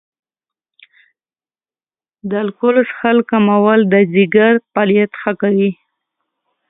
د 2.29 2.31
الکول 2.43 2.75
څښل 2.89 3.17
کمول 3.31 3.79
د 3.93 3.95
جګر 4.13 4.53
فعالیت 4.71 5.11
ښه 5.21 5.31
کوي. 5.41 5.71